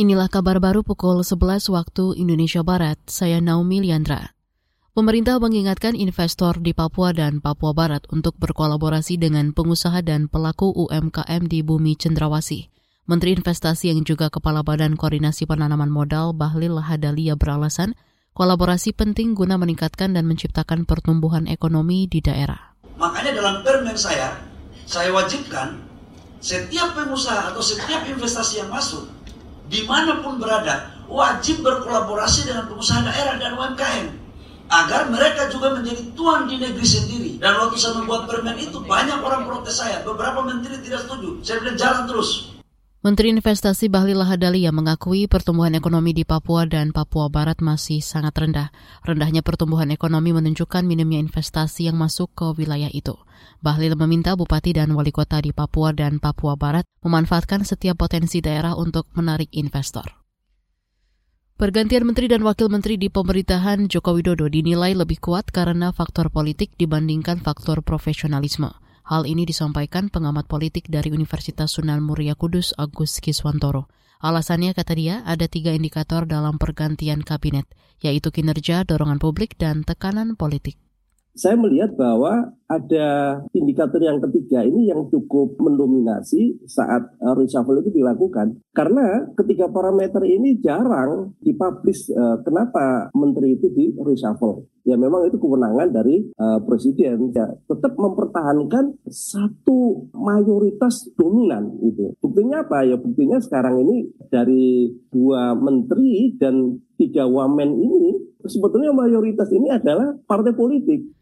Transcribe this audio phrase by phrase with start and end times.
[0.00, 2.96] Inilah kabar baru pukul 11 waktu Indonesia Barat.
[3.04, 4.32] Saya Naomi Liandra.
[4.96, 11.44] Pemerintah mengingatkan investor di Papua dan Papua Barat untuk berkolaborasi dengan pengusaha dan pelaku UMKM
[11.44, 12.72] di bumi Cendrawasih.
[13.12, 17.92] Menteri Investasi yang juga Kepala Badan Koordinasi Penanaman Modal Bahlil Lahadalia beralasan,
[18.32, 22.72] kolaborasi penting guna meningkatkan dan menciptakan pertumbuhan ekonomi di daerah.
[22.96, 24.32] Makanya dalam permen saya,
[24.88, 25.76] saya wajibkan
[26.40, 29.19] setiap pengusaha atau setiap investasi yang masuk
[29.70, 34.06] di mana pun berada, wajib berkolaborasi dengan pengusaha daerah dan UMKM
[34.70, 37.30] agar mereka juga menjadi tuan di negeri sendiri.
[37.38, 41.38] Dan waktu saya membuat permen itu banyak orang protes saya, beberapa menteri tidak setuju.
[41.42, 42.59] Saya bilang jalan terus.
[43.00, 48.68] Menteri Investasi Bahlil Lahadalia mengakui pertumbuhan ekonomi di Papua dan Papua Barat masih sangat rendah.
[49.08, 53.16] Rendahnya pertumbuhan ekonomi menunjukkan minimnya investasi yang masuk ke wilayah itu.
[53.64, 58.76] Bahlil meminta bupati dan wali kota di Papua dan Papua Barat memanfaatkan setiap potensi daerah
[58.76, 60.04] untuk menarik investor.
[61.56, 66.76] Pergantian menteri dan wakil menteri di pemerintahan Joko Widodo dinilai lebih kuat karena faktor politik
[66.76, 68.89] dibandingkan faktor profesionalisme.
[69.10, 73.90] Hal ini disampaikan pengamat politik dari Universitas Sunan Muria Kudus Agus Kiswantoro.
[74.22, 77.66] Alasannya, kata dia, ada tiga indikator dalam pergantian kabinet,
[77.98, 80.78] yaitu kinerja, dorongan publik, dan tekanan politik
[81.34, 87.90] saya melihat bahwa ada indikator yang ketiga ini yang cukup mendominasi saat uh, reshuffle itu
[87.90, 88.62] dilakukan.
[88.70, 94.70] Karena ketika parameter ini jarang dipublish uh, kenapa menteri itu di reshuffle.
[94.86, 102.14] Ya memang itu kewenangan dari uh, presiden ya tetap mempertahankan satu mayoritas dominan itu.
[102.22, 102.96] Buktinya apa ya?
[102.96, 110.54] Buktinya sekarang ini dari dua menteri dan tiga wamen ini sebetulnya mayoritas ini adalah partai
[110.54, 111.19] politik.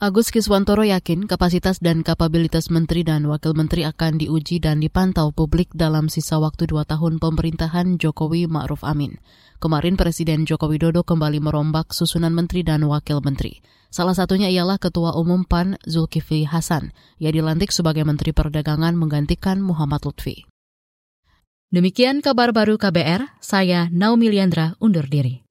[0.00, 5.68] Agus Kiswantoro yakin kapasitas dan kapabilitas menteri dan wakil menteri akan diuji dan dipantau publik
[5.76, 9.20] dalam sisa waktu dua tahun pemerintahan Jokowi Ma'ruf Amin.
[9.60, 13.60] Kemarin Presiden Joko Widodo kembali merombak susunan menteri dan wakil menteri.
[13.92, 16.96] Salah satunya ialah Ketua Umum PAN Zulkifli Hasan.
[17.20, 20.48] Ia dilantik sebagai Menteri Perdagangan menggantikan Muhammad Lutfi.
[21.76, 25.44] Demikian kabar baru KBR, saya Naomi Liandra undur diri.